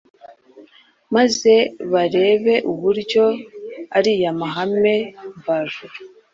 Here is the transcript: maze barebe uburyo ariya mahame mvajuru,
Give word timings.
maze 1.15 1.53
barebe 1.91 2.55
uburyo 2.71 3.25
ariya 3.97 4.29
mahame 4.39 4.95
mvajuru, 5.37 5.95